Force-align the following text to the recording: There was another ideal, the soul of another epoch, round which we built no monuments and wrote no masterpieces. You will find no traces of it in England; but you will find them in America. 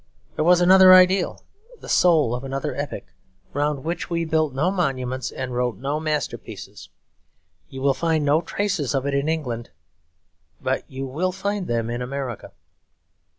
There 0.35 0.43
was 0.43 0.61
another 0.61 0.95
ideal, 0.95 1.43
the 1.79 1.87
soul 1.87 2.33
of 2.33 2.43
another 2.43 2.73
epoch, 2.75 3.13
round 3.53 3.83
which 3.83 4.09
we 4.09 4.25
built 4.25 4.51
no 4.51 4.71
monuments 4.71 5.29
and 5.29 5.53
wrote 5.53 5.77
no 5.77 5.99
masterpieces. 5.99 6.89
You 7.69 7.83
will 7.83 7.93
find 7.93 8.25
no 8.25 8.41
traces 8.41 8.95
of 8.95 9.05
it 9.05 9.13
in 9.13 9.29
England; 9.29 9.69
but 10.59 10.89
you 10.89 11.05
will 11.05 11.31
find 11.31 11.67
them 11.67 11.91
in 11.91 12.01
America. 12.01 12.51